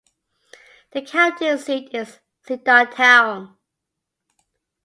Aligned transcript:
The 0.93 1.03
county 1.03 1.55
seat 1.59 1.93
is 1.93 2.17
Cedartown. 2.47 3.55